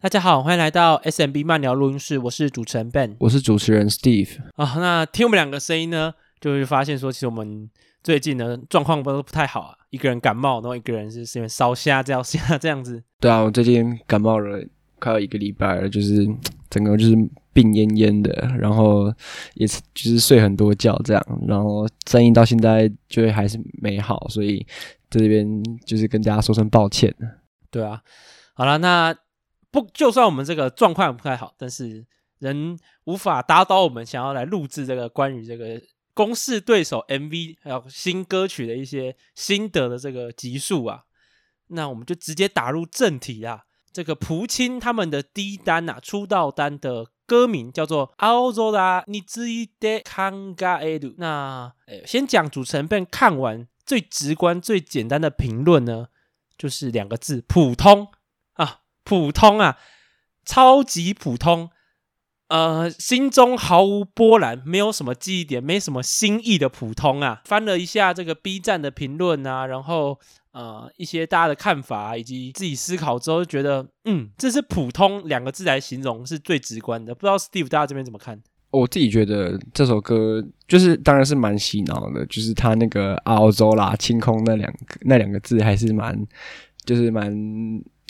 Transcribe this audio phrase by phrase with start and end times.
[0.00, 4.38] 大家好，欢迎来到 SMB 慢聊录音室，我是主持人 Ben，我是主持人 Steve。
[4.54, 7.68] 啊，那听我们两个声音呢，就会发现说，其实我们
[8.04, 13.02] 最近呢状况都不太好啊，一个人感冒，然后一个人是是因为烧虾这样虾 这样子。
[13.18, 14.64] 对啊，我最近感冒了，
[15.00, 16.24] 快要一个礼拜了，就是
[16.70, 17.16] 整个就是
[17.52, 19.12] 病恹恹的，然后
[19.54, 24.64] 也是就是睡很多觉这样，然后声音到现在就还是没好，所以
[25.10, 25.44] 在这边
[25.84, 27.12] 就是跟大家说声抱歉。
[27.68, 28.00] 对啊，
[28.54, 29.12] 好了，那。
[29.71, 32.05] 不，就算我们这个状况不太好，但是
[32.39, 35.81] 仍无法打倒我们想要来录制这个关于这个
[36.13, 41.05] 公式对手 MV 还有新歌曲的一些心得的这个集数啊。
[41.67, 43.63] 那我们就直接打入正题啊。
[43.91, 48.11] 这个蒲青他们的第一单啊，出道单的歌名叫做《
[48.53, 51.11] 青空について考える》。
[51.17, 56.07] 那诶先讲主持人 Ben 看完最直观、最简单的评论呢，
[56.57, 58.07] 就是两个字：普通。
[59.08, 59.78] 普通啊，
[60.44, 61.70] 超级普通，
[62.48, 67.40] 呃，心中毫无波澜，没有什么记忆点，没什么新意的普通啊。
[67.46, 70.20] 翻了一下这个 B 站的评论啊，然后
[70.52, 77.14] 呃一些大家的看法，以及自己思考之后，就觉得嗯，这是普通两个字来形容是最直观的。
[77.14, 78.38] 不知道 Steve 大家这边怎么看？
[78.70, 86.14] 我自己觉得这首歌就是当然是蛮洗脑的，就是他那个“澳洲”啦、“清空”那两个那两个字还是蛮
[86.84, 87.34] 就是蛮。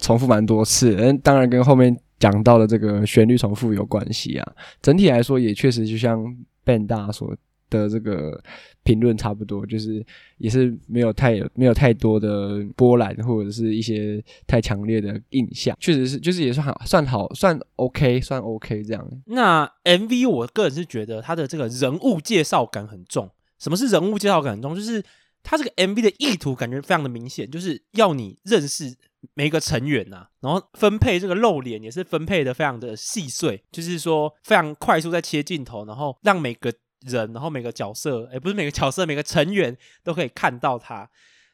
[0.01, 4.53] 重复蛮多次，嗯，当然跟后面讲到的这个旋律重复有关系啊。
[4.81, 6.25] 整体来说，也确实就像
[6.65, 7.37] Ben 大所
[7.71, 8.43] 的这个
[8.83, 10.05] 评论差不多，就是
[10.39, 15.77] 也是没有太有没有太多的波澜，或者是一些太强烈的印象。
[15.79, 19.07] 确实是，就是也是好，算好，算 OK，算 OK 这样。
[19.27, 23.29] 那 MV 我个人是觉得它的这个人物介绍感很重。
[23.59, 24.75] 什么是人物介绍感很重？
[24.75, 25.03] 就是
[25.43, 28.95] 它这个 MV 的意图感觉非常的明显，就是要你认识。
[29.35, 41.09] 每个成员呐、啊，然后分配这个露脸也是分配的非常的细碎，就是说非常快速在切镜头，然后让每个人，然后每个角色，诶，不是每个角色，每个成员都可以看到他。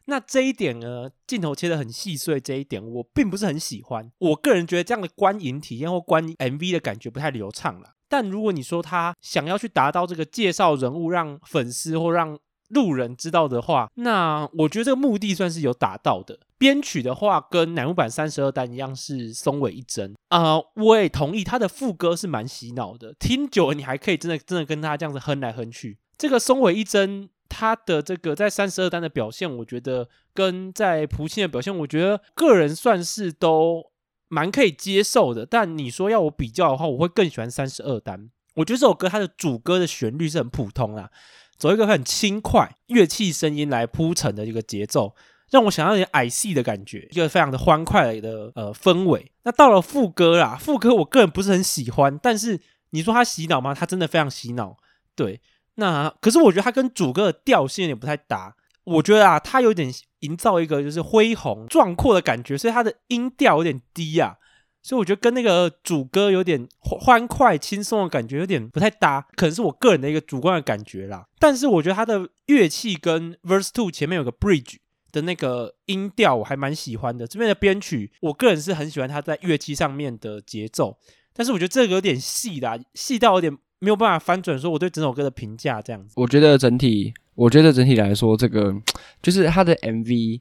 [0.06, 4.12] 那这一点呢，镜头切的很细碎，这一点我并不是很喜欢。
[4.18, 7.94] 我个人觉得这样的观影体验或观 MV 的感觉不太流畅啦。
[8.06, 12.38] 但如果你说他想要去达到这个介绍人物，让粉丝或让
[12.68, 16.38] 路人知道的话，那我觉得这个目的算是有达到的。
[16.64, 25.98] 编曲的话，跟乃木坂三十二单一样是松尾一真啊、我也同意他的副歌是蛮洗脑的，听久了你还可以真的真的跟他这样子哼来哼去。
[26.16, 33.92] 这个松尾一真他的这个在三十二单的表现，我觉得跟在蒲青的表现，我觉得个人算是都
[34.28, 35.44] 蛮可以接受的。
[35.44, 38.30] 但你说要我比较的话，我会更喜欢三十二单。
[38.54, 41.10] 我觉得这首歌它的主歌的旋律是很普通啦，
[41.58, 45.14] 走一个很轻快乐器声音来铺陈的一个节奏。
[45.54, 49.30] 让我想要一点矮戏的感觉，一个非常的欢快的呃氛围。
[49.44, 52.60] 那到了副歌啦，副歌我个人不是很喜欢，但是
[52.90, 53.72] 你说他洗脑吗？
[53.72, 54.76] 他真的非常洗脑。
[55.14, 55.40] 对，
[55.76, 58.56] 那可是我觉得他跟主歌的调性有点不太搭。
[58.82, 59.88] 我觉得啊，他有点
[60.20, 64.34] 营造一个就是恢宏壮阔的感觉，所以他的音调有点低啊。
[64.82, 71.24] 所以我觉得跟那个主歌有点欢快轻松的感觉有点不太搭，可能是我个人的一个主观的感觉啦。
[71.38, 74.78] 但是我觉得他的乐器跟 Verse Two 前面有个 Bridge。
[75.14, 80.98] 的那个音调我还蛮喜欢的，这边的编曲我个人是很喜欢他在乐器上面的节奏，
[81.32, 86.14] 但是我觉得这个有点细啦，细到有点没有办法翻转说我对整首歌的评价这样子。
[86.16, 88.74] 我觉得整体，我觉得整体来说，这个
[89.22, 90.40] 就是他的 MV，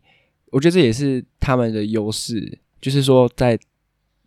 [0.49, 3.59] 我觉得这也是他们的优势，就是说在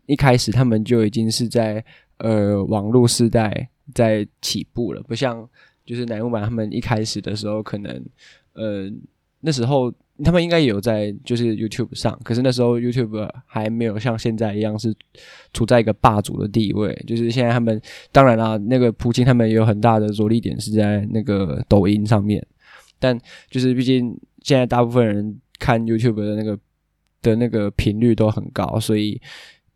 [0.06, 1.84] 一开始他们就已经是在
[2.18, 5.48] 呃网络时代在起步了，不像
[5.84, 8.06] 就是乃木坂他们一开始的时候可能
[8.52, 8.88] 呃
[9.40, 9.92] 那时候。
[10.24, 14.94] 他们应该也有在就是 YouTube 上，可是那时候 YouTube 还没有像现在一样是
[15.52, 16.94] 处在一个霸主的地位。
[17.06, 17.80] 就是现在他们
[18.12, 22.44] 当然啦，那个普京他们也有很大的着力点是在那个抖音上面，
[22.98, 23.18] 但
[23.50, 26.58] 就是毕竟现在大部分人看 YouTube 的那个
[27.20, 29.20] 的那个频率都很高，所以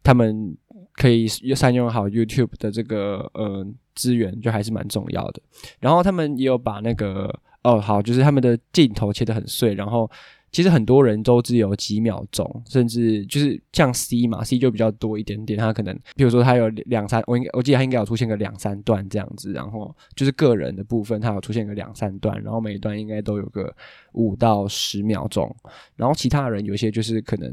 [0.03, 0.56] 他们
[0.94, 5.43] 可以善用好 YouTube 的这个呃资源，就还是蛮重要的。
[5.81, 7.38] 然后他们也有把那个。
[7.62, 10.11] 哦，好，就是他们的镜头切得很碎，然后
[10.52, 23.75] 其实很多人都只有几秒钟，甚至就是像 C 嘛，C 就比较多一点点，他可能比如说他有两三，我应该我记得他应该有出现个两三段这样子，然后就是个人的部分，他有出现个两三段，然后每一段应该都有个
[24.12, 25.55] 五到十秒钟，
[25.97, 27.52] 然后其他人有些就是可能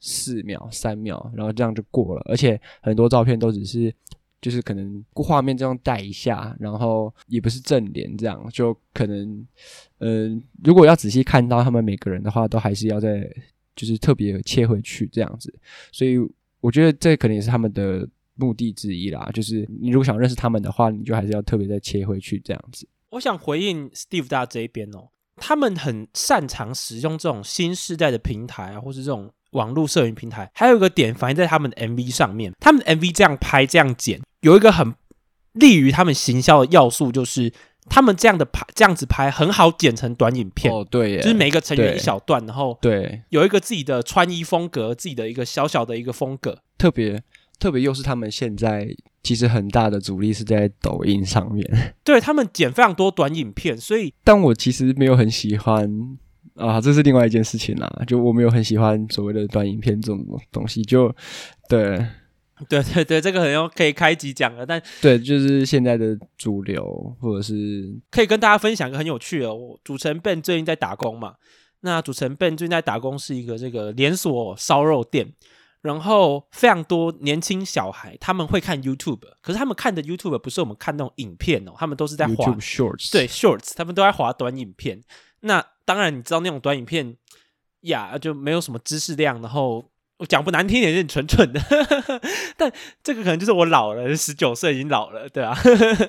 [0.00, 3.94] 四秒、三秒，然后这样就过了，而且很多照片都只是。
[4.40, 9.46] 就是可能画面这样带一下，然后也不是正脸这样，就可能，
[9.98, 13.28] 嗯、如果要仔细看到他们每个人的话，都还是要再
[13.76, 15.54] 就是特别切回去这样子。
[15.92, 16.18] 所以
[16.60, 19.28] 我觉得这可能也是他们的目的之一啦。
[19.32, 22.88] 就是你如果想认识他们的话，你就还是要特别再切回去这样子。
[23.10, 30.50] 我想回应 Steve 大这一边哦，他们很擅长使用这种新世代的平台啊，或是这种网络摄影平台。
[30.54, 34.94] 还有一个点反映在他们的 MV 上面，他们的 MV 这样拍这样剪，有一个很
[35.52, 37.52] 利于他们行销的要素，就是
[37.88, 40.72] 他们这样的拍这样子拍很好剪成短影片。
[40.72, 47.22] 哦，对耶，就是每一个成员一小段，然后对，有一个自己的穿衣风格，自己的一个小小的一个风格，特别。
[47.58, 48.88] 特别又是他们现在
[49.22, 51.70] 其实很大的阻力是在抖音上面，
[52.02, 55.86] 对，他们剪非常多短影片，所以但我其实没有很喜欢
[56.54, 57.86] 啊，这是另外一件事情啦。
[58.06, 61.14] 就我没有很喜欢所谓的短影片这种东西，就
[61.68, 62.02] 对，
[62.68, 71.34] 对对对，这个很有可以开集讲了，但对，就是现在的主流或者是可以跟大家分享一个很有趣的，我主持人 Ben 最近在打工嘛，
[71.80, 75.34] 那主持人 Ben 最近在打工是一个这个连锁烧肉店。
[75.82, 85.02] 然后非常多年轻小孩他们会看 YouTube，可是他们看的 YouTube 不是我们看那种影片哦，他们都是在滑 YouTube Shorts，对 Shorts，他们都在滑短影片。
[85.40, 87.16] 那当然你知道那种短影片
[87.80, 89.89] 呀，就没有什么知识量，然后
[90.20, 91.60] 我讲不难听点，有点蠢蠢的。
[92.56, 92.72] 但
[93.02, 95.56] 这个可能就是我老了，十九岁已经老了，对啊，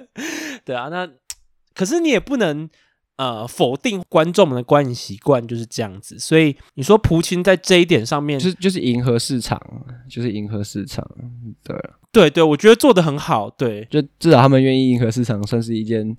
[0.63, 0.89] 对啊。
[0.89, 1.09] 那
[1.73, 2.69] 可是你也不能。
[3.17, 9.61] 呃，否定观众们的观影习惯就是这样子，所以你说蒲青在这一点上面，就是就是迎合市场，
[10.09, 11.07] 就是迎合市场，
[11.63, 11.77] 对，
[12.11, 16.17] 对对，我觉得做的很好，对，就至少他们愿意迎合市场，算是一件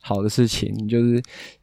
[0.00, 1.20] 好的事情，就是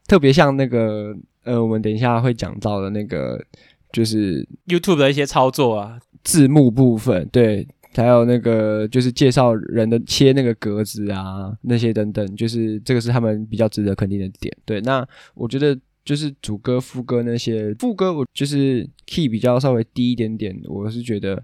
[0.08, 3.42] 特别像那个呃，我们等一下会讲到的那个，
[3.92, 7.68] 就是 YouTube 的一些操作啊，字幕部分，对。
[7.94, 14.56] 还有那个就是介绍人的切那个格子啊，那些等等，就是这个是他们比较值得肯定的点。
[14.64, 21.44] 对，那我觉得就是主歌、副歌那些副歌，我就是 key 比较稍微低一点点，我是觉得。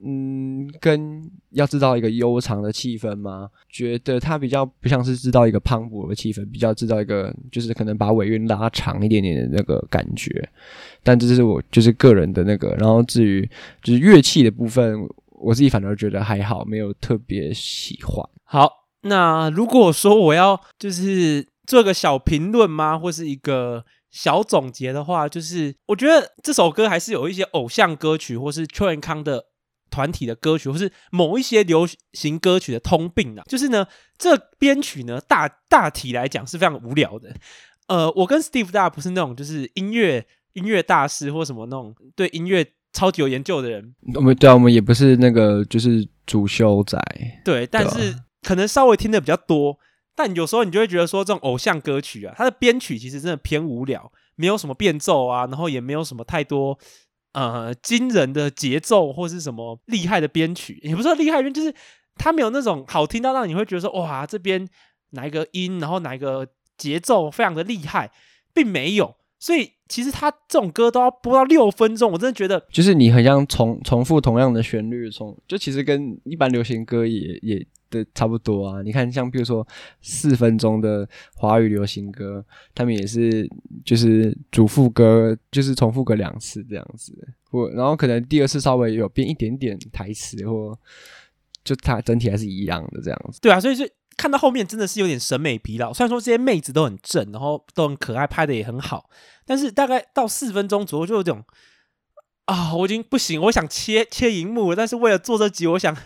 [0.00, 3.48] 嗯，跟要制造一个悠长的气氛吗？
[3.70, 10.46] 觉得它比较不像是制造一个磅礴的气氛，比较制造一个就是可能把尾韵拉长一点点的那个感觉。
[11.02, 12.74] 但这是我就是个人的那个。
[12.74, 13.48] 然后至于
[13.82, 18.28] 就是乐器的部分，我自己反而觉得还好，没有特别喜欢。
[18.42, 18.70] 好，
[19.02, 29.46] 那如果说我要就是做个小评论吗，或是一个小总结的话，就是我觉得这首歌还是有一些偶像歌曲或是邱元康的。
[29.94, 33.86] 团体的歌曲，或是某一些流行歌曲的通病啊，就是呢，
[34.18, 37.32] 这编曲呢，大大体来讲是非常无聊的。
[37.86, 43.94] 呃，我跟 Steve 大不是那种就是音乐音乐大师或什么那种对音乐超级有研究的人。
[44.16, 47.00] 我们对啊，我们也不是那个就是主修仔。
[47.44, 49.78] 对，但是可能稍微听的比较多。
[50.16, 56.78] 但有时候你就会觉得说，这种偶像歌曲啊，它的编曲其实真的偏无聊，没有什么变奏啊，然后也没有什么太多。
[57.34, 61.74] 呃，惊人的节奏或是什么厉害的编曲，也不是说厉害编，就是
[62.16, 64.66] 它没有那种好听到让你会觉得说哇，这边
[65.10, 66.48] 哪一个音，然后哪一个
[66.78, 68.10] 节奏非常的厉害，
[68.54, 69.16] 并没有。
[69.38, 77.66] 所以其实他这种歌都要播到六分钟，我真的觉得就是你很像重重复同样的旋律，从就其实跟一般流行歌也也。
[78.14, 79.66] 差不多啊，你看，像比如说
[80.00, 82.42] 四分钟的华语流行歌，
[82.74, 83.46] 他们也是
[83.84, 87.12] 就是主副歌就是重复个两次这样子，
[87.50, 90.78] 或然后可能第二次稍微有变一点点台词，或
[91.62, 93.38] 就它整体还是一样的这样子。
[93.42, 95.92] 对啊，所以是看到后面真的是有点审美疲劳。
[95.92, 99.10] 虽然说这些妹子都很正，然后都很可爱，拍的也很好，
[99.44, 101.44] 但是大概到四分钟左右就有这种。
[102.46, 105.96] 啊、哦，我已经不行，我想切切荧幕了，但是为了做这集，我想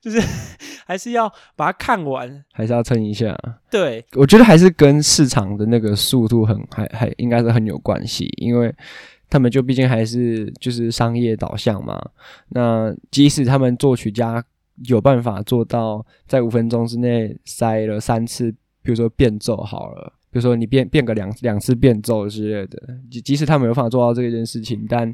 [0.00, 0.20] 就是
[0.84, 3.34] 还是要把它看完，还是要撑一下。
[3.70, 8.74] 对，我觉得还是跟市场的那个速度很还还应该是很有关系，因为
[9.30, 11.98] 他们就毕竟还是就是商业导向嘛。
[12.50, 14.44] 那即使他们作曲家
[14.84, 22.78] 有办法做到在五分钟之内塞了三次，比如说变奏好了，比如说你变变个两两次变奏之类的，
[23.10, 25.12] 即即使他们有办法做到这件事情，但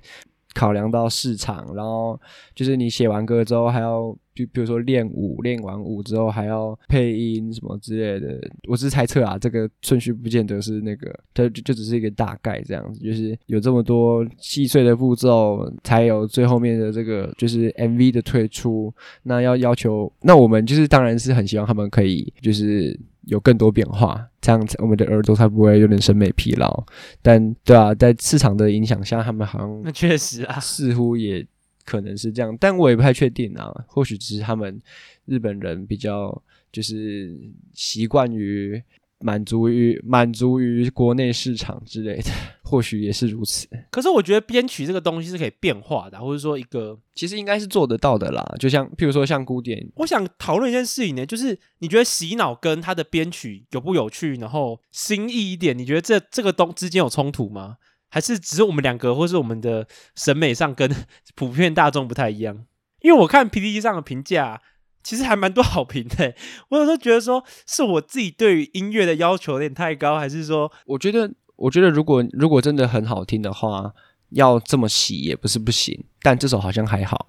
[0.55, 2.19] 考量到市场，然后
[2.55, 8.39] 就是你写完歌之后还要，就比如说练舞，练完舞之后还要配音什么之类的。
[8.69, 18.93] 我是猜测啊，这个顺序不见得是那个，它就就只是一个大概这样子，就是有这么多细碎的步骤，才有最后面的这个就是 MV 的推出。
[19.23, 22.99] 那要要求，那我们就是当然是很希望他们可以就是。
[23.26, 26.85] 有更多变化，这样子我们的耳朵才不会有点审美疲劳。
[27.21, 31.47] 但对啊，在市场的影响下，他们好像那确实啊，似乎也
[31.85, 33.73] 可能是这样，但我也不太确定啊。
[33.87, 34.81] 或许只是他们
[35.26, 37.37] 日本人比较就是
[37.73, 38.83] 习惯于
[39.23, 42.31] 满足于满足于国内市场之类的。
[42.62, 43.69] 或许也是如此。
[43.91, 48.43] 可是我觉得编曲这个东西是可以变化的，或者说一个其实应该是做得到的啦。
[48.59, 57.76] 就像譬如说像古典，我想讨论一件事情呢，就是你觉得洗脑跟它的编曲有不有趣，然后新意一点，你觉得这这个东之间有冲突吗？
[58.09, 59.87] 还是只是我们两个，或是我们的
[60.17, 60.91] 审美上跟
[61.35, 62.64] 普遍大众不太一样？
[63.02, 64.62] 因为我看 PPT 上的评价。
[65.03, 66.35] 其实还蛮多好评的，
[66.71, 73.93] 我有时候觉得说是我自己对于音乐的要求有点太高，还是说我觉得，我觉得如果如果真的很好听的话，
[74.31, 77.29] 要这么洗也不是不行，但这首好像还好。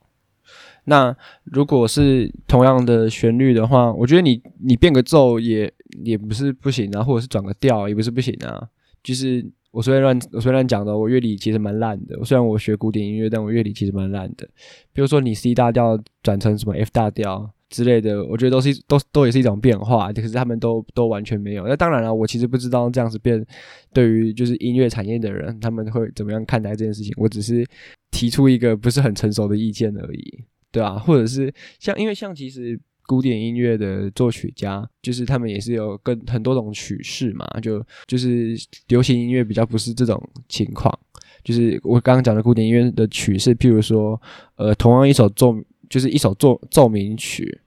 [0.85, 1.15] 那
[1.45, 8.67] 如果是同样的旋律的话，我觉得你你变个奏也也不是不行啊，或者是转个调也不是不行啊。
[9.01, 12.23] 就是我虽然乱我虽然讲的，我乐理其实蛮烂的。
[12.23, 14.47] 虽然我学古典音乐，但我乐理其实蛮烂的。
[14.91, 17.51] 比如说你 C 大调转成什么 F 大调。
[17.73, 21.67] 之类的，我觉得都是都都也是一种变化，可是他们都都完全没有。
[21.67, 23.43] 那当然了，我其实不知道这样子变，
[23.91, 27.11] 对于就是音乐产业的人，他们会怎么样看待这件事情。
[27.17, 27.65] 我只是
[28.11, 38.55] 提出一个不是很成熟的意见而已，对啊，或者是像，因为像其实古典音乐的作曲家，就是他们也是有跟很多种曲式嘛，就就是
[38.89, 40.95] 流行音乐比较不是这种情况。
[41.43, 44.21] 就是我刚刚讲的古典音乐的曲式，譬如说，
[44.55, 45.53] 呃，同样一首奏，
[45.89, 47.59] 就是一首奏奏鸣曲。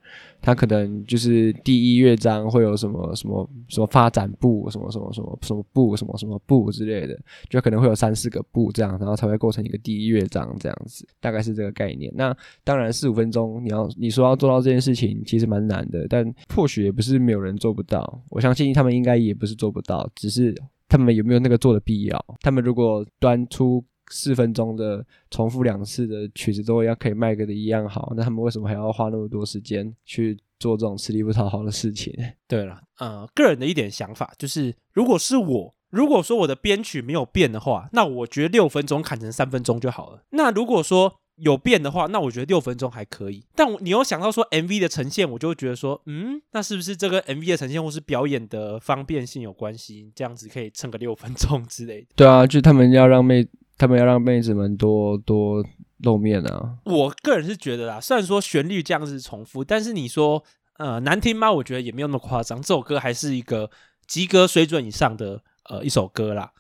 [0.47, 7.19] 它可能就是第一乐章会有什么什么什么发展部，什么什么什么什么部，什么什么部之类的，
[7.51, 12.13] 就可能会有三四个部这样，然后才会构成一个第一乐章这样子，大概是这个概念。
[12.15, 16.25] 那当然四五分钟，你要你说要做到这件事情，其实蛮难的，但
[16.55, 18.23] 或许也不是没有人做不到。
[18.31, 20.55] 我相信他们应该也不是做不到，只是
[20.89, 22.25] 他们有没有那个做的必要。
[22.41, 23.85] 他们如果端出。
[24.11, 32.15] 四分钟的重复两次的曲子都要可以卖个的一样好，那他们为什么还要花那么多时间去做这种吃力不讨好的事情？
[32.47, 40.23] 对了，呃，个人的一点想法就是，如果是我，如果说我的编曲没有变的话，那我觉得六分钟砍成三分钟就好了。
[40.31, 43.45] 那如果说有变的话，那我觉得六分钟还可以。
[43.55, 50.11] 但你又想到说 MV 的呈现，我就会觉得说，嗯，那是不是这个 MV 的呈现或是表演的方便性有关系？
[50.15, 52.07] 这样子可以撑个六分钟之类的。
[52.17, 53.47] 对啊，就他们要让妹。
[53.79, 55.65] 他们要让妹子们多多
[55.99, 56.77] 露面啊！
[56.85, 60.43] 我个人是觉得啦，虽然说旋律这样子重复，但是你说
[60.79, 61.51] 呃难听吗？
[61.53, 62.61] 我觉得也没有那么夸张。
[62.61, 63.71] 这首歌还是一个
[64.07, 66.53] 及格水准以上的呃一首歌啦。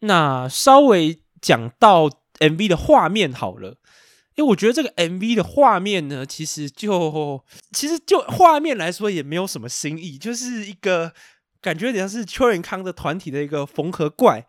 [0.00, 3.76] 那稍微讲到 MV 的画面好了，
[4.34, 11.12] 因为我觉得这个 MV 的画面呢，其实就其实就画面来说也没有什么新意，就是一个
[11.60, 14.46] 感觉有点像是邱元康的团体的一个缝合怪。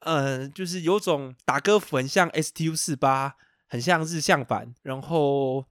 [0.00, 3.34] 呃，就是有种打歌符很像 STU 四八
[3.66, 5.64] 很像日向版，然后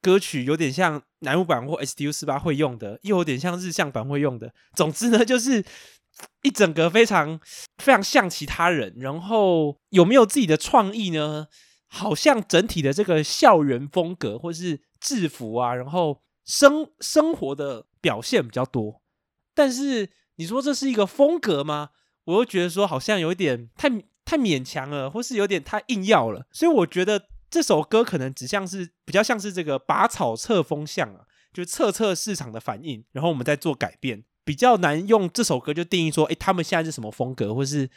[0.00, 4.52] 歌曲有点像乃木坂或 STU 四八会用的，又有点像日向版会用的。
[4.74, 5.64] 总之呢，就是
[6.42, 7.40] 一整个非常
[7.78, 8.94] 非常像其他人。
[8.98, 11.46] 然后有没有自己的创意呢？
[11.90, 19.00] 好像整体的这个校园风格或是制服啊，然后生生活的表现比较多。
[19.54, 21.90] 但是你说这是一个风格吗？
[22.28, 23.88] 我又觉得说好像有一点太
[24.22, 37.88] 太勉强了，或是有点太硬要了，所以我觉得这首歌可能只像是比较像是这个拔草测风向啊，就测测市场的反应，然后我们再做改变，比较难用这首歌就定义说，诶，他们现在是什么风格，或是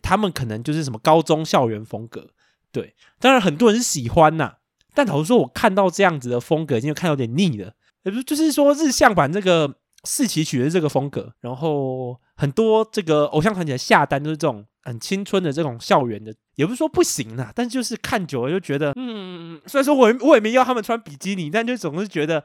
[0.00, 2.30] 他们可能就是什么高中校园风格。
[2.70, 4.58] 对，当然很多人是喜欢呐，
[4.94, 12.20] 但老实说，我看到这样子的风格已经看到有点腻了，也不就是说日向版这个四期曲的这个风格，然后。
[12.40, 22.42] 很多这个偶像团体的下单都是这种很青春的这种校园的，也不是说不行啦，但就是看久了就觉得，嗯，虽然说我我也没要他们穿比基尼，但就总是觉得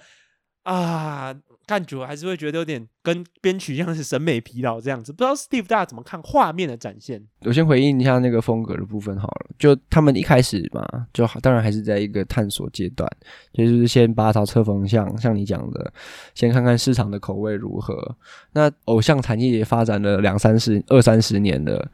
[0.64, 1.34] 啊。
[1.68, 7.22] 看久了还是会觉得有点跟编曲一样是审美疲劳这样子，不知道 Steve 大家怎么看画面的展现？
[7.42, 13.10] 我先回应一下那个风格的部分好了，就他们一开始嘛，就当然还是在一个探索阶段，
[13.54, 15.94] 就是先拔草测风向，像你讲的，
[16.34, 18.16] 先看看市场的口味如何。
[18.54, 21.92] 那偶像产业也发展了两三十、二三十年了，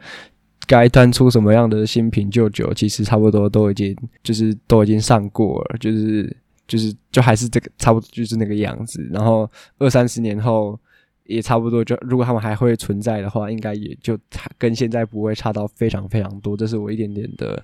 [0.67, 6.35] 该端出什么样的新品旧酒，其实差不多都已经就是都已经上过了，就是。
[6.71, 10.79] 就是就还是这个差不多就是那个样子，然后二三十年后
[11.25, 17.61] 也差不多就如果他们还会存在的话，应该也就差跟现在不会差到非常非常多，这是我一点点的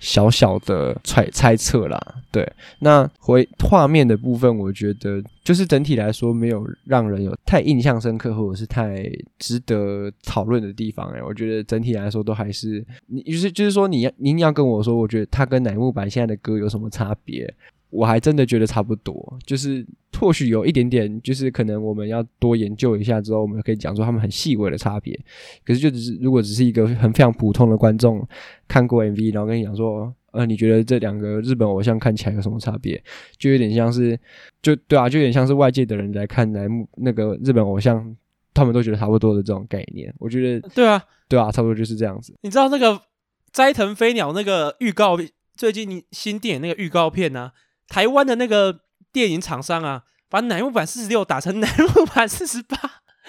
[0.00, 2.00] 小小的揣猜测啦。
[2.32, 9.06] 对，那回画面的部分，我觉得就是整体来说没有让人有太印象深刻或者是太
[9.38, 17.52] 值得讨论的地方诶，我觉得整体来说都还是你就是就是说你要您要跟我说，我觉得他跟乃木坂现在的歌有什么差别？
[17.96, 19.84] 我还真的觉得差不多，就是
[20.18, 25.18] 或许有一点点，就是可能我们要多研究一下之后，我们可以讲说他们很细微的差别。
[25.64, 28.26] 可是就只是如果只是一个很非常普通的观众
[28.68, 33.02] 看过 MV，然后跟你讲说，呃，你觉得这两个日本偶像看起来有什么差别？
[33.38, 34.18] 就有点像是，
[34.60, 38.14] 就对啊，就有点像是外界的人来看来那个日本偶像，
[38.52, 40.14] 他们都觉得差不多的这种概念。
[40.18, 42.34] 我觉得，对啊，对啊，差不多就是这样子。
[42.42, 43.00] 你知道那个
[43.52, 45.18] 斋藤飞鸟那个预告，
[45.56, 47.52] 最近新电影那个预告片呢、啊？
[47.88, 48.80] 台湾的那个
[49.12, 52.76] 电影厂商啊，把乃木坂四十六打成乃木坂四十八，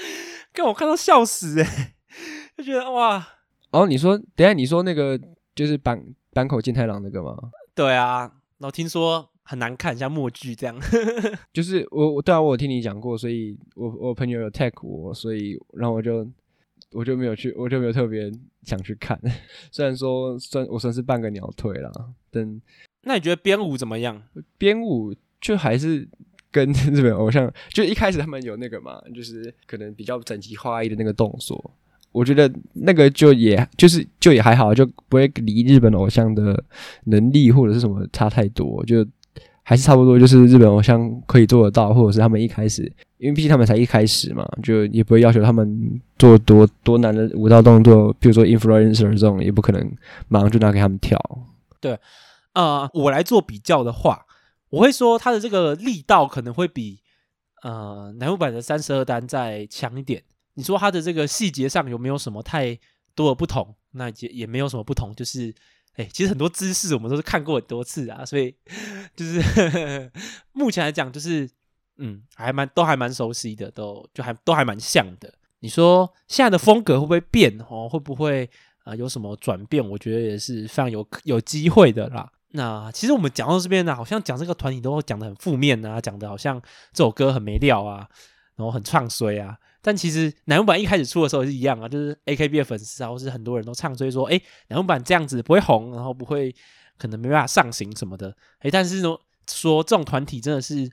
[0.51, 1.95] 跟我看到笑死哎、欸、
[2.57, 3.27] 就觉得哇！
[3.71, 5.19] 哦，你说，等一下你说那个
[5.53, 7.35] 就是坂坂口健太郎那个吗？
[7.75, 8.21] 对啊，
[8.57, 10.75] 然后听说很难看，像默剧这样。
[11.53, 16.27] 就是我，我对啊，我有听你讲过，所以我我朋友有 tag 我，所以然后我就
[16.91, 18.31] 我就没有去，我就没有特别
[18.63, 19.19] 想去看。
[19.71, 21.91] 虽然说算我算是半个鸟退了，
[22.31, 22.61] 但。
[23.07, 24.21] 那你觉得编舞怎么样？
[24.57, 26.07] 编舞就还是
[26.51, 31.71] 跟 日本偶像，就一开始他们有那个嘛，就是可能比较整齐划一的那个动作，
[32.11, 36.63] 我觉得那个就也就是就也还好，就不会离日本偶像的
[37.05, 39.05] 能力或者是什么差太多，就
[39.63, 42.83] 还是差不多，就是日本偶像可以做得到，或者是他们一开始，
[43.17, 49.91] 因为毕竟他们才一开始嘛，就也不会要求他们做多多难的舞蹈动作，比如说 influencer 这种，也不可能
[50.27, 51.19] 马上就拿给他们跳。
[51.79, 51.97] 对。
[52.57, 54.25] 呃，我来做比较的话，
[54.69, 57.03] 我会说他的这个力道可能会比
[57.61, 60.23] 呃南木坂的三十二单再强一点。
[60.55, 62.79] 你说他的这个细节上有没有什么太
[63.13, 63.75] 多的不同？
[63.91, 65.53] 那也也没有什么不同，就是
[65.97, 68.55] 哎、其实很多姿势我们都是看过很多次啊，所以
[69.15, 70.11] 就是呵 呵
[70.53, 71.47] 目前来讲，就是
[71.97, 75.31] 嗯，还蛮都还蛮熟悉的，都就还都还蛮像的。
[75.59, 77.55] 你说现在的风格会不会变？
[77.69, 78.49] 哦，会不会
[78.83, 79.87] 啊、有什么转变？
[79.87, 82.31] 我觉得也是非常有有机会的啦。
[82.51, 86.61] 那其实我们讲到这边呢，好像讲这个团体都讲得很负面啊，讲的好像
[86.93, 88.07] 这首歌很没料啊，
[88.55, 89.57] 然后很唱衰啊。
[89.81, 96.53] 但其实乃木坂一开始出的时候也是一样啊，就是 AKB 的粉丝啊，或是很多人都唱衰说，哎，乃木坂这样子不会红，然后不会
[96.97, 98.35] 可能没办法上行什么的。
[98.59, 99.15] 哎，但是呢，
[99.49, 100.89] 说这种团体真的是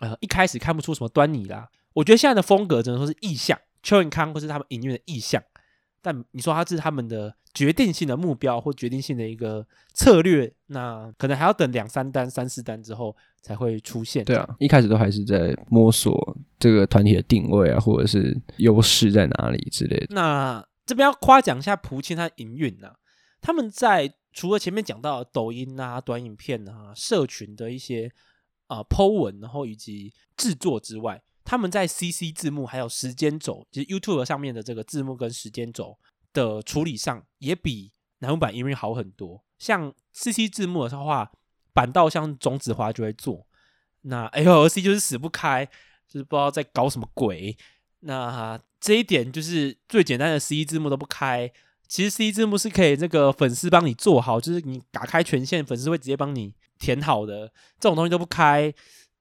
[0.00, 1.68] 呃一开始看不出什么端倪啦。
[1.92, 5.42] 我觉得现在的风格只能说是意象，秋元康或是他们营运的意象。
[6.04, 14.22] 但你说他是他们的决定性的目标或决定性的一个策略，那可能还要等两三单、三四单之后才会出现。
[14.22, 20.08] 对啊，一开始都还是在摸索这个团体的定位啊，或者是优势在哪里之类的。
[20.10, 22.94] 那这边要夸奖一下蒲青他营运啊，
[23.40, 28.12] 他们在除了前面讲到抖音啊、短影片啊、社群的一些
[28.66, 31.22] 啊、呃、po 文，然后以及制作之外。
[31.44, 35.98] 他们在 CC 字幕还有时间轴，就是 YouTube 上面的这个字幕跟时间轴
[36.32, 39.44] 的处理上，也比乃木坂音乐好很多。
[39.58, 41.30] 像 CC 字幕的话，
[41.72, 43.46] 板道像种子花就会做，
[44.02, 45.66] 那 LLC 就是死不开，
[46.08, 47.56] 就是不知道在搞什么鬼。
[48.00, 51.50] 那这一点就是最简单的 CC 字幕都不开，
[51.86, 57.52] 其实 CC 字幕是可以这个粉丝帮你做好，就是你打开权限，粉丝会直接帮你填好的。
[57.78, 58.72] 这种东西都不开，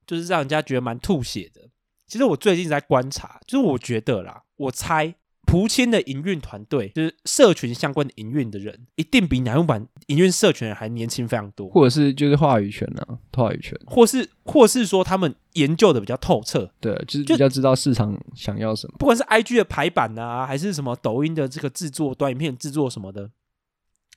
[0.06, 1.70] 就是让人家觉得蛮吐血的。
[2.14, 5.16] 其实我最近在观察，就是我觉得啦，我猜
[5.48, 23.32] 蒲青的营运团队，就是社群相关的营运的人，一定比南木坂营运社群人还年轻非常多，或者是就是话语权呢、啊，话语权，或是或是说他们研究的比较透彻，对，就是比较知道市场想要什么，不管是 IG 的排版啊，还是什么抖音的这个制作、短影片制作什么的，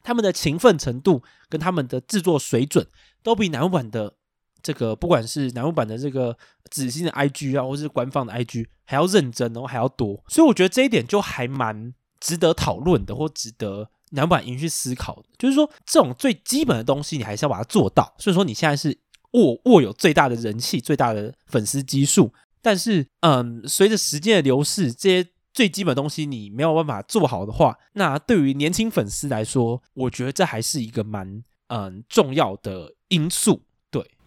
[0.02, 2.86] 他们的勤奋程度跟他们的制作水准，
[3.22, 4.16] 都比南木坂的。
[4.66, 6.36] 这个不管是南木坂的这个
[6.72, 15.22] 紫星的 IG 啊，或是官方的 IG，还要认真，然后还要多，所以我觉得这一点就还蛮值得讨论的，或值得南木坂营去思考的。
[15.38, 18.12] 就是说，这种最基本的东西，你还是要把它做到。
[18.18, 18.98] 所以说，你现在是
[19.34, 33.62] 握握有最大的人气、最大的粉丝基数，但是，嗯，随着时间的流逝，这些最基本的东西你没有办法做好的话，那对于年轻粉丝来说，我觉得这还是一个蛮嗯重要的因素。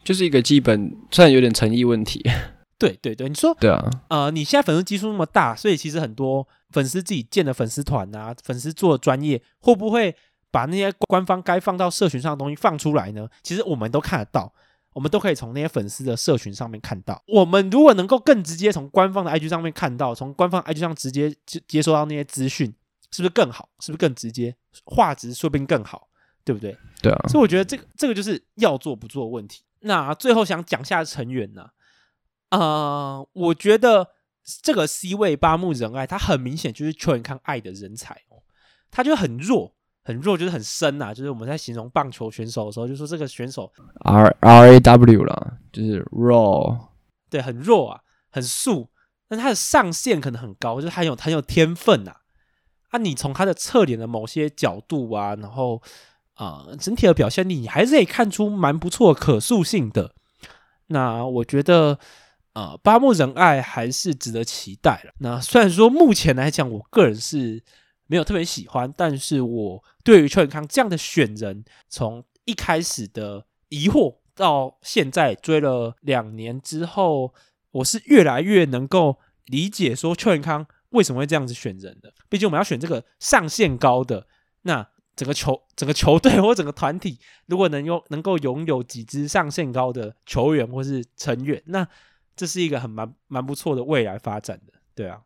[0.04, 2.24] 就是一个基本，虽然有点诚意问题。
[2.78, 10.16] 对对对，你说对啊，呃，你现在粉丝基数那么大，所以其实很多粉丝自己建的粉丝团啊，粉丝做的专业，会不会
[10.50, 13.28] 把那些官方该放到社群上的东西放出来呢？
[13.44, 14.54] 其实我们都看得到，
[14.94, 17.22] 我们都可以从那些粉丝的社群上面看到。
[17.28, 22.74] 我们如果能够更直接从官方的 IG 上面看到，从官方 IG 上直接接接收到那些资讯，
[23.12, 23.68] 是不是更好？
[23.82, 24.56] 是不是更直接？
[24.86, 26.08] 画质说不定更好，
[26.46, 26.78] 对不对？
[27.02, 29.64] 对啊，所以我觉得这个这个就是要做不做问题。
[29.82, 31.70] 那最后想讲下成员呢、
[32.50, 32.58] 啊？
[32.58, 34.10] 呃，我觉得
[34.64, 38.42] 这个 C 位八木仁爱，他很明显就是邱永康爱的人才哦，
[38.90, 43.72] 他就很弱，很弱就是很深啊，就是我们在形容棒球选手的时候，就说这个选手
[44.06, 46.88] R R A W 了，就是 raw，
[47.30, 48.90] 对，很弱啊，很素，
[49.28, 52.16] 但他的上限可能很高，就是他有很有天分呐。
[52.90, 55.80] 啊，你从他的侧脸的某些角度啊，然后
[56.40, 60.16] 啊、整体的表现力，你还是可以看出蛮不错可塑性的。
[60.88, 62.00] 那我觉得，
[62.54, 65.12] 呃，八木仁爱还是值得期待了。
[65.20, 67.62] 那虽然说目前来讲，我个人是
[68.08, 77.34] 没有特别喜欢，但是我对于邱永康这样的选人，从一开始的疑惑到现在追了两年之后，
[77.72, 80.66] 我是越来越能够理解说邱永康。
[80.92, 82.14] 为什么会这样子选人的？
[82.30, 84.26] 毕竟我们要选这个上限高的，
[84.62, 84.88] 那
[85.20, 91.86] 整个球、整个球队 或整个团体，如果能有能够拥有几支上限高的球员或是成员，那
[92.38, 94.72] 这是一个很蛮蛮不错的未来发展的。
[94.96, 95.22] 对啊，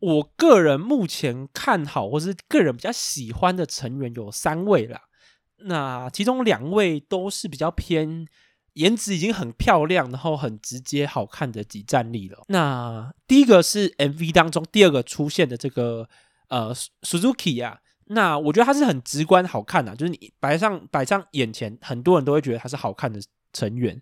[0.00, 5.00] 我个人目前看好或是个人比较喜欢的成员有三位啦，
[5.60, 8.26] 那其中两位都是比较偏。
[8.74, 12.44] 颜值已经很漂亮，然后很直接、好看的几战力了。
[12.46, 16.08] 那第一个是 MV 当中第二个出现的这个
[16.48, 23.20] 呃 Suzuki 啊，那我觉得他是很直观好看的，就是你摆上摆上眼前，很多人都会觉得他是好看的
[23.52, 24.00] 成员。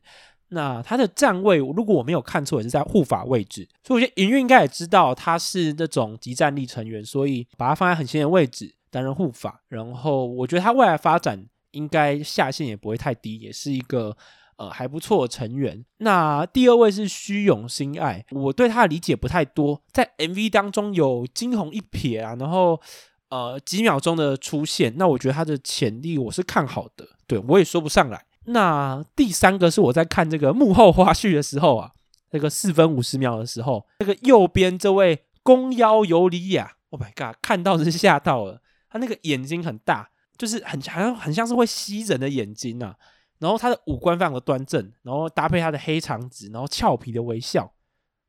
[0.48, 9.62] 那他的站位，如果我没有看错，也是在护法位置，所以我觉得营运应该也知道他是那种即战力成员，所以把他放在很前的位置担任护法。
[9.68, 14.16] 然后我觉得他未来发展应该下限也不会太低，也是一个。
[14.58, 15.84] 呃，还不错的成员。
[15.98, 22.80] 那第二位是虚永心爱，我对他的理解不太多，在 MV 当中有惊鸿一瞥啊，然后
[23.28, 28.24] 呃几秒钟的出现，那我觉得他的潜力我是看好的，对我也说不上来。
[28.46, 31.90] 那第三个是我在看这个幕后花絮的时候啊，
[32.30, 42.94] 那个四分五十秒的时候，那个右边这位宫腰尤里亚，Oh my god，看到是吓到了，他那个眼睛很大，就是很好像很像是会吸人的眼睛啊。
[43.38, 47.70] 然后他的五官非常的端正，然后搭配他的黑长直，然后俏皮的微笑。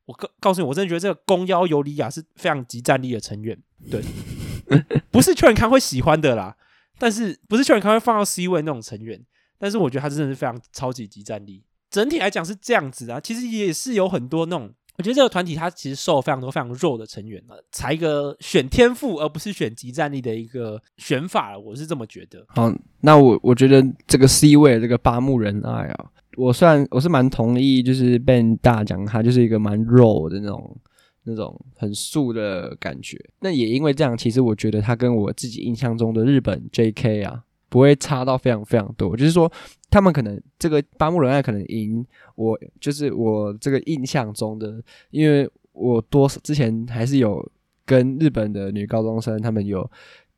[0.05, 3.57] 我告告诉你，我真的觉得这个宫腰尤里亚是非常极战力的成员，
[3.91, 4.01] 对，
[5.11, 6.55] 不是邱永康会喜欢的啦。
[6.99, 9.19] 但是不是邱永康会放到 C 位那种成员，
[9.59, 11.63] 但是我觉得他真的是非常超级即战力。
[11.89, 14.73] 整体来讲是这样子啊，其实也是有很多那种。
[14.97, 22.43] 我觉得这个团体他其实受了非常多非常弱的成员了，才一个选天赋而不是选极战力的一个选法，我是这么觉得。
[22.47, 30.75] 好，那我我觉得这个 C 位这个八木仁爱啊，我算我是蛮同意，就是 Ben 大讲他就是一个蛮弱的那种
[31.27, 33.23] 那种很素的感觉。
[33.41, 37.43] 那也因为这样，其实我觉得他跟我自己印象中的日本 JK 啊。
[37.69, 39.51] 不会差到非常非常多，就是说
[39.89, 42.03] 他们可能这个八木仁爱可能赢
[42.35, 47.45] 我，就是我这个印象中的，因为我多之前还是有
[47.85, 49.85] 跟日本的女高中生他们有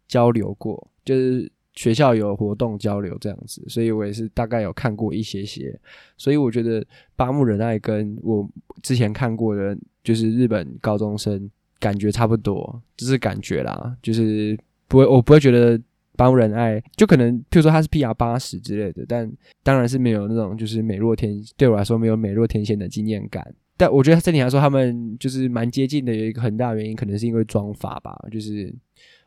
[0.07, 5.79] 交流过，就是学校有活动交流这样子，所以我也是大概有看过一些些，
[6.17, 8.49] 所以我觉得八木仁爱跟我
[8.81, 15.79] 之前看过的，就是日本高中生感觉差不多，就是感觉啦，就是不会，我不会觉得。
[16.17, 19.31] 八木仁爱就可能，譬如说他是 PR 八十之类的，但
[19.63, 23.55] 当然是没有那种就是美若天，对我来说没有美若天仙的惊艳感。
[23.77, 26.13] 但我觉得整体来说，他们就是蛮接近的。
[26.13, 28.69] 有一个很大原因，可能是因为妆发吧，就是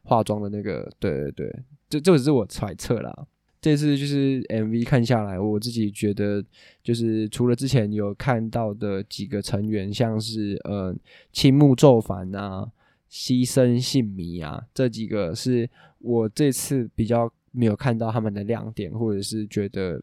[0.02, 0.86] 化妆的那个。
[1.00, 1.58] 对对对，
[1.92, 3.26] 这这只是我揣测啦。
[3.60, 6.44] 这次就是 MV 看下来，我自己觉得
[6.82, 10.94] 就是除了之前有看到的几个成员，像是呃
[11.32, 12.72] 青木奏凡啊。
[13.14, 20.02] 牺牲信弥啊，这几个是我这次比较没有看到他们的亮点，或者是觉得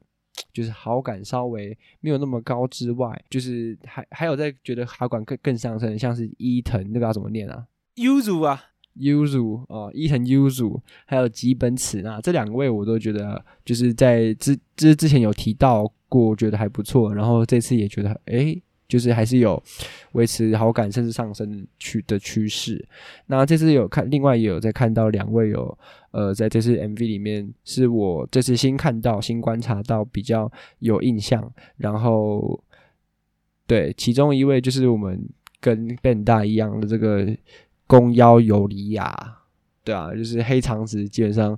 [0.53, 8.65] 就是好感稍微没有那么高之外，就是还还有在觉得好感更更上升，像是伊藤那个要怎么念啊？Uzu 啊
[8.99, 18.61] ，Yuzu 啊，伊藤 Yuzu，还有吉本齿那这两位我都觉得就是在之之之前有提到过，觉得还不错，然后这次也觉得诶。
[18.89, 19.61] 就是还是有
[20.13, 22.83] 维持好感甚至上升趋的趋势。
[23.27, 25.77] 那这次有看，另外也有在看到两位有
[26.09, 31.53] 呃，在这次 MV 里面是我这次新看到、新观察到比较有印象。
[31.77, 32.59] 然后
[33.67, 35.23] 对，其中一位就是我们
[35.61, 37.27] 跟 Ben 大一样的这个
[37.89, 39.39] 宫腰游理亚，
[39.83, 41.57] 对啊，就是黑长直，基本上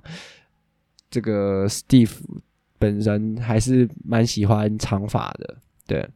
[1.10, 2.10] 这个 Steve
[2.78, 6.08] 本人还是蛮喜欢长发的，对。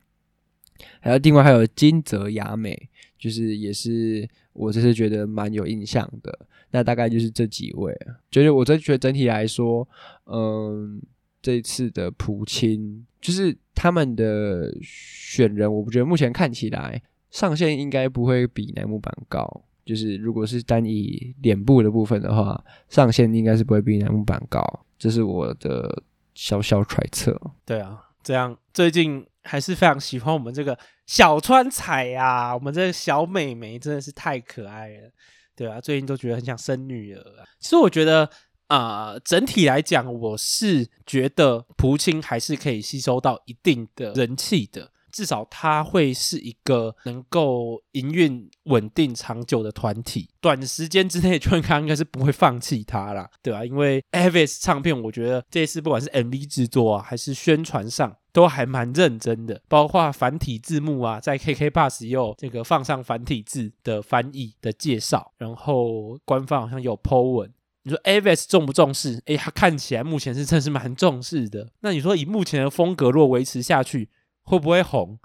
[1.00, 6.46] 还有另外还有金泽雅美，就是也是我这次觉得蛮有印象的。
[6.70, 7.94] 那大概就是这几位，
[8.30, 9.86] 觉得我真觉得整体来说，
[10.24, 11.00] 嗯，
[11.42, 19.65] 这次的蒲青就是他们的选人，我不觉得目前看起来上限应该不会比乃木坂高。
[19.86, 24.60] 就是如果是单以脸部的部分的话，上限应该是不会比乃木坂高，
[24.98, 26.02] 这是我的
[26.34, 27.40] 小小揣测。
[27.64, 35.10] 对啊，这样最近还是非常喜欢我们这个小川彩啊，我们这个小美眉真的是太可爱了。
[35.54, 37.46] 对啊，最近都觉得很想生女儿啊。
[37.60, 38.28] 其实我觉得
[38.68, 44.90] 啊、整体来讲，我是觉得蒲青还是可以吸收到一定的人气的。
[45.16, 53.64] 至少他会是一个能够营运稳定长久的团体，短时间之内， Joy 应该是不会放弃他啦，对吧、啊？
[53.64, 67.50] 因为 Avex 唱片，我觉得这次不管是 MV 制作啊，还是宣传上，都还蛮认真的，包括繁体字幕啊，在 KK Bus 也有这个放上繁体字的翻译的介绍，然后官方好像有 po 文。
[67.84, 69.22] 你说 Avex 重不重视？
[69.26, 71.70] 诶，他看起来目前是真是蛮重视的。
[71.82, 74.08] 那你说以目前的风格，若维持下去，
[74.46, 75.18] 会不会红？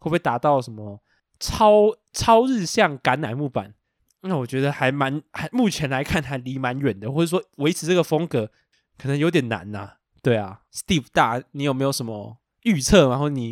[0.00, 1.02] 会不会达到什么
[1.40, 3.74] 超超日向橄榄木板？
[4.20, 8.48] 那我觉得还蛮还目前来看还离蛮远的，或者说维持这个风格
[8.96, 13.08] 可能有点难呐、对啊，Steve 大，你有没有什么预测？
[13.08, 13.50] 然后你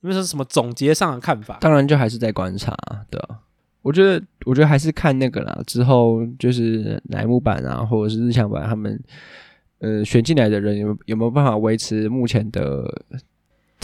[0.00, 1.58] 有没有什么总结上的看法？
[1.60, 2.76] 当然就还是在观察，
[3.08, 3.40] 对啊。
[3.82, 9.00] 我觉得我觉得还是看那个啦，之后就是乃木板啊，或者是日向板他们
[9.78, 13.02] 呃选进来的人有有没有办法维持目前的。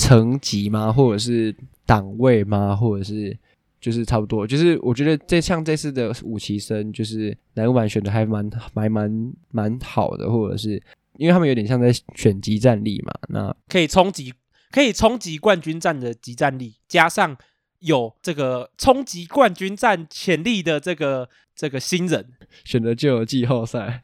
[0.00, 0.90] 层级吗？
[0.90, 2.74] 或者是档位吗？
[2.74, 3.36] 或者是
[3.78, 4.46] 就是差不多？
[4.46, 10.82] 就是我觉得这像这次的五期生，就是乃木坂选的还蛮还蛮蛮好的，或者是
[11.18, 14.32] 因为他们有点像在选集战力嘛，那可以冲击
[14.70, 17.36] 可以冲击冠军战的集战力，加上
[17.80, 22.26] 有这个冲击冠军战潜力的这个这个新人，
[22.64, 24.02] 选择就有季后赛。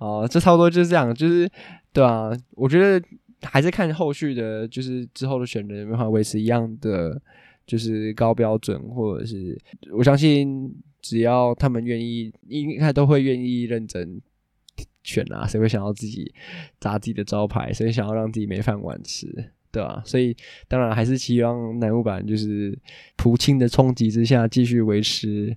[0.00, 1.48] 哦，这差不多就是这样，就是
[1.92, 3.06] 对啊，我觉得。
[3.42, 7.20] 还是看后续的，就是之后的选人有没有办法维持一样的，
[7.66, 9.58] 就是高标准，或者是
[9.92, 14.20] 我相信只要他们愿意，应该都会愿意认真
[15.02, 15.46] 选啊。
[15.46, 16.32] 谁会想要自己
[16.78, 17.72] 砸自己的招牌？
[17.72, 19.26] 谁想要让自己没饭碗吃？
[19.72, 20.02] 对吧？
[20.04, 20.36] 所以
[20.68, 22.76] 当然还是希望乃木坂就是
[23.16, 25.56] 蒲青的冲击之下，继续维持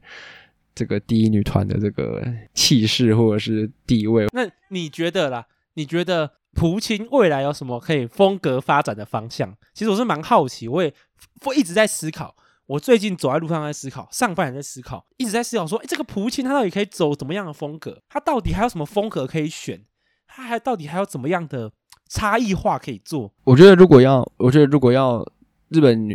[0.76, 4.28] 这个第一女团的这个气势或者是地位。
[4.32, 5.48] 那你觉得啦？
[5.74, 6.32] 你觉得？
[6.54, 9.54] 蒲青未来有什么可以风格发展的方向？
[9.74, 10.94] 其实我是蛮好奇，我也
[11.42, 12.36] 会一直在思考。
[12.66, 18.02] 我最近走在路上在思考，上班也在思考，一直在思考说：诶，这个蒲青他到底可以走怎么样的风格？
[18.08, 19.84] 他到底还有什么风格可以选？
[20.28, 21.72] 他还到底还有怎么样的
[22.08, 23.34] 差异化可以做？
[23.44, 25.24] 我觉得如果要，我觉得如果要
[25.70, 26.08] 日本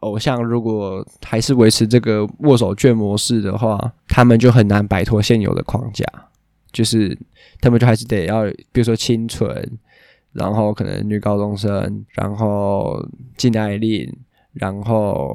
[0.00, 6.04] 偶像，如果还是维持这个握手券模式的话，他们就很难摆脱现有的框架，
[6.74, 7.16] 就是
[7.62, 9.78] 他们就还是得要，比如说清纯。
[10.34, 13.00] 然后可能女高中生，然后
[13.36, 14.12] 禁爱令，
[14.54, 15.32] 然后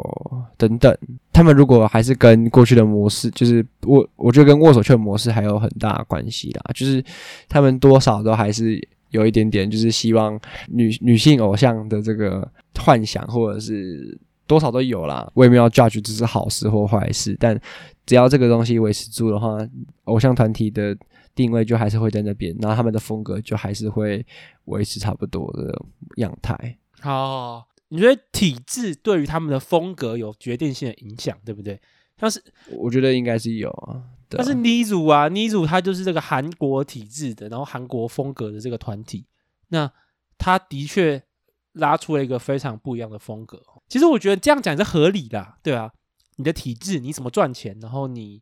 [0.57, 0.93] 等等，
[1.31, 7.01] 他们如果还是跟过去的模式，就是我我觉得跟握手券模式还有很大关系啦，就是
[7.47, 8.77] 他们多少都还是
[9.11, 12.45] 有一点点，就是希望女女性偶像的这个
[12.77, 15.31] 幻想，或者是多少都有啦。
[15.33, 17.57] 我也没有 judge 这是好事或坏事，但
[18.05, 19.57] 只要这个东西维持住的话，
[20.03, 20.93] 偶像团体的。
[21.39, 24.25] 定位就还是会在那边，然后他们的风格就还是会
[24.65, 25.85] 维持差不多的
[26.17, 26.77] 样态。
[26.99, 31.79] 好，你觉得体制对于他们的风格有决定性的影响，对不对？
[32.17, 34.03] 像是我觉得应该是有啊。
[34.27, 39.25] 但是 NIZU 啊，NIZU 他就是这个韩国体制的，然后韩国风格的这个团体，
[39.69, 39.89] 那
[40.37, 41.23] 他的确
[41.71, 43.63] 拉出了一个非常不一样的风格。
[43.87, 45.89] 其实我觉得这样讲是合理的，对啊。
[46.35, 48.41] 你的体制，你怎么赚钱，然后你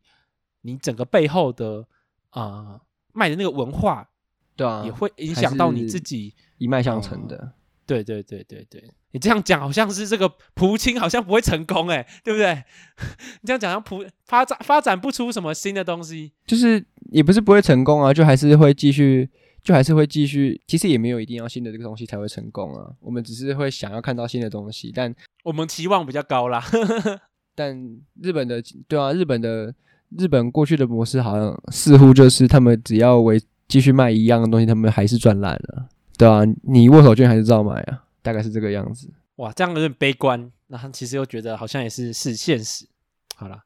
[0.62, 1.86] 你整个背后的
[2.30, 2.42] 啊。
[2.42, 2.80] 呃
[3.18, 4.08] 卖的那个文化，
[4.56, 7.36] 对啊，也会影响到你自己一脉相承的。
[7.36, 7.52] 嗯。
[7.88, 12.52] 对对对对对，你这样讲好像是这个蒲青好像不会成功哎， 对不对？
[13.40, 19.26] 你这样讲像蒲发展发展不出什么新的东西，就是也不是不会成功啊，就还是会继续，
[19.62, 20.60] 就还是会继续。
[20.66, 26.62] 其实也没有一定要新的这个东西才会成功啊，我们只是会想要看到新的东西，但我们期望比较高啦。
[27.56, 27.74] 但
[28.20, 29.74] 日本的对啊，日本的。
[30.16, 39.12] 日本过去的模式好像似乎就是他们只要为继续卖一样的东西，他们还是赚烂了，对啊，你握手券还是照买啊，大概是这个样子。
[39.36, 40.50] 哇，这样有点悲观。
[40.68, 42.86] 那其实又觉得好像也是是现实。
[43.36, 43.60] 好了，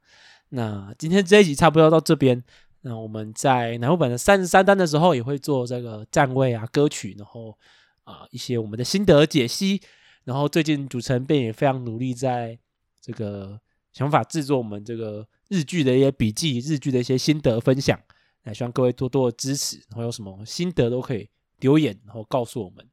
[0.49, 2.43] 那今天这一集差不多到这边。
[2.81, 7.57] 那我们在乃木坂的三十三单的时候也会做这个站位啊、歌曲，然后
[8.03, 9.81] 啊一些我们的心得解析。
[10.25, 12.59] 然后最近主持人便也非常努力在
[13.01, 13.61] 这个
[13.93, 15.25] 想法制作我们这个。
[15.53, 18.01] 日剧的一些笔记，日剧的一些心得分享，
[18.45, 21.29] 那希望各位多多的支持，然后有什么心得都可以
[21.61, 22.89] 留言，然后告诉我们。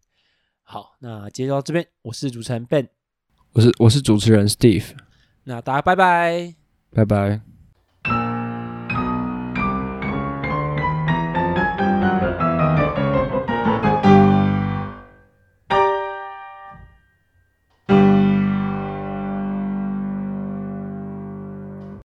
[0.63, 2.89] 好，那接到这边，我是主持人 Ben，
[3.54, 4.91] 我是我是主持人 Steve，
[5.45, 6.54] 那大家拜拜，
[6.91, 7.49] 拜拜。